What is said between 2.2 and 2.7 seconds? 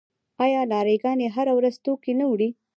وړي؟